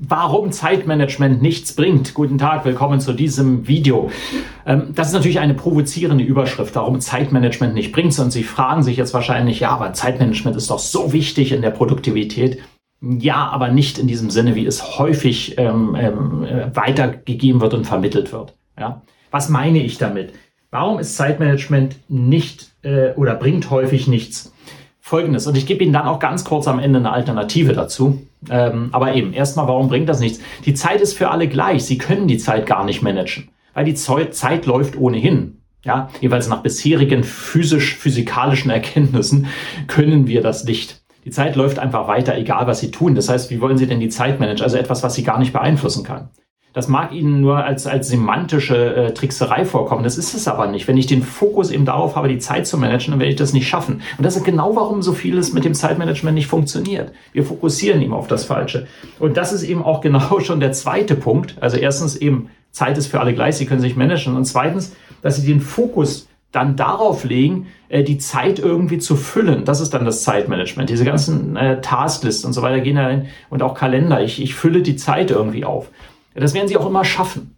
[0.00, 2.14] warum Zeitmanagement nichts bringt.
[2.14, 4.10] Guten Tag, willkommen zu diesem Video.
[4.66, 8.18] Ähm, das ist natürlich eine provozierende Überschrift, warum Zeitmanagement nicht bringt.
[8.18, 11.70] Und Sie fragen sich jetzt wahrscheinlich, ja, aber Zeitmanagement ist doch so wichtig in der
[11.70, 12.58] Produktivität.
[13.00, 17.86] Ja, aber nicht in diesem Sinne, wie es häufig ähm, ähm, äh, weitergegeben wird und
[17.86, 18.54] vermittelt wird.
[18.78, 19.02] Ja?
[19.30, 20.32] Was meine ich damit?
[20.70, 24.53] Warum ist Zeitmanagement nicht äh, oder bringt häufig nichts?
[25.06, 28.26] Folgendes, und ich gebe Ihnen dann auch ganz kurz am Ende eine Alternative dazu.
[28.48, 30.40] Ähm, aber eben, erstmal, warum bringt das nichts?
[30.64, 31.84] Die Zeit ist für alle gleich.
[31.84, 35.60] Sie können die Zeit gar nicht managen, weil die Zeit läuft ohnehin.
[35.84, 39.48] Ja, jeweils nach bisherigen physisch-physikalischen Erkenntnissen
[39.88, 41.02] können wir das nicht.
[41.26, 43.14] Die Zeit läuft einfach weiter, egal was Sie tun.
[43.14, 44.64] Das heißt, wie wollen Sie denn die Zeit managen?
[44.64, 46.30] Also etwas, was Sie gar nicht beeinflussen kann.
[46.74, 50.02] Das mag Ihnen nur als, als semantische äh, Trickserei vorkommen.
[50.02, 50.88] Das ist es aber nicht.
[50.88, 53.52] Wenn ich den Fokus eben darauf habe, die Zeit zu managen, dann werde ich das
[53.52, 54.02] nicht schaffen.
[54.18, 57.12] Und das ist genau, warum so vieles mit dem Zeitmanagement nicht funktioniert.
[57.32, 58.88] Wir fokussieren eben auf das Falsche.
[59.20, 61.56] Und das ist eben auch genau schon der zweite Punkt.
[61.60, 64.34] Also erstens eben, Zeit ist für alle gleich, Sie können sich managen.
[64.34, 69.64] Und zweitens, dass Sie den Fokus dann darauf legen, äh, die Zeit irgendwie zu füllen.
[69.64, 70.90] Das ist dann das Zeitmanagement.
[70.90, 74.22] Diese ganzen äh, Tasklisten und so weiter gehen da rein und auch Kalender.
[74.22, 75.90] Ich, ich fülle die Zeit irgendwie auf.
[76.34, 77.56] Das werden sie auch immer schaffen.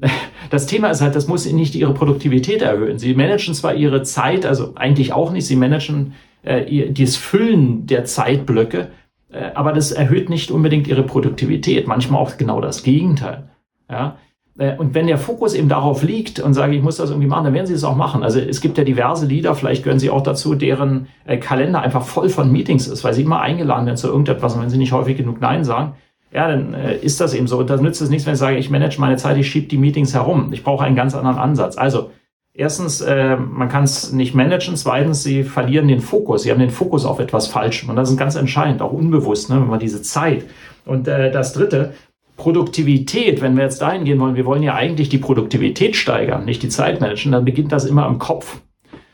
[0.48, 2.98] Das Thema ist halt, das muss nicht ihre Produktivität erhöhen.
[2.98, 8.04] Sie managen zwar ihre Zeit, also eigentlich auch nicht, sie managen äh, das Füllen der
[8.04, 8.88] Zeitblöcke,
[9.30, 11.86] äh, aber das erhöht nicht unbedingt ihre Produktivität.
[11.86, 13.50] Manchmal auch genau das Gegenteil.
[13.88, 14.16] Ja?
[14.58, 17.44] Äh, und wenn der Fokus eben darauf liegt und sage, ich muss das irgendwie machen,
[17.44, 18.22] dann werden sie es auch machen.
[18.22, 22.02] Also es gibt ja diverse Lieder, vielleicht gehören sie auch dazu, deren äh, Kalender einfach
[22.02, 24.92] voll von Meetings ist, weil sie immer eingeladen werden zu irgendetwas und wenn sie nicht
[24.92, 25.94] häufig genug Nein sagen,
[26.32, 27.58] ja, dann äh, ist das eben so.
[27.58, 29.78] Und da nützt es nichts, wenn ich sage, ich manage meine Zeit, ich schiebe die
[29.78, 30.52] Meetings herum.
[30.52, 31.76] Ich brauche einen ganz anderen Ansatz.
[31.76, 32.10] Also,
[32.54, 34.76] erstens, äh, man kann es nicht managen.
[34.76, 36.42] Zweitens, sie verlieren den Fokus.
[36.42, 37.90] Sie haben den Fokus auf etwas Falschem.
[37.90, 40.44] Und das ist ganz entscheidend, auch unbewusst, ne, wenn man diese Zeit.
[40.86, 41.94] Und äh, das Dritte,
[42.36, 46.62] Produktivität, wenn wir jetzt dahin gehen wollen, wir wollen ja eigentlich die Produktivität steigern, nicht
[46.62, 48.60] die Zeit managen, dann beginnt das immer im Kopf.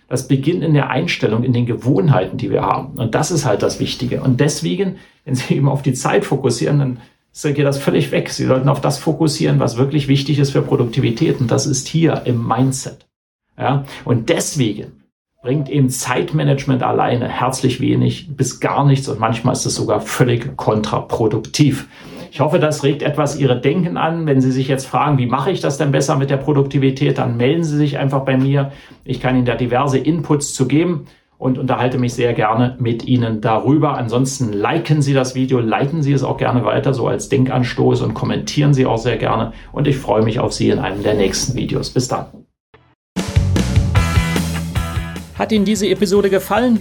[0.08, 2.98] Das beginnt in der Einstellung, in den Gewohnheiten, die wir haben.
[2.98, 4.22] Und das ist halt das Wichtige.
[4.22, 4.96] Und deswegen
[5.26, 8.30] wenn Sie eben auf die Zeit fokussieren, dann geht das völlig weg.
[8.30, 11.40] Sie sollten auf das fokussieren, was wirklich wichtig ist für Produktivität.
[11.40, 13.06] Und das ist hier im Mindset.
[13.58, 15.02] Ja, und deswegen
[15.42, 20.56] bringt eben Zeitmanagement alleine herzlich wenig bis gar nichts und manchmal ist es sogar völlig
[20.56, 21.88] kontraproduktiv.
[22.30, 24.26] Ich hoffe, das regt etwas Ihre Denken an.
[24.26, 27.36] Wenn Sie sich jetzt fragen, wie mache ich das denn besser mit der Produktivität, dann
[27.36, 28.72] melden Sie sich einfach bei mir.
[29.04, 31.06] Ich kann Ihnen da diverse Inputs zu geben
[31.38, 33.96] und unterhalte mich sehr gerne mit Ihnen darüber.
[33.96, 38.14] Ansonsten liken Sie das Video, leiten Sie es auch gerne weiter, so als Denkanstoß und
[38.14, 39.52] kommentieren Sie auch sehr gerne.
[39.72, 41.90] Und ich freue mich auf Sie in einem der nächsten Videos.
[41.90, 42.26] Bis dann.
[45.38, 46.80] Hat Ihnen diese Episode gefallen?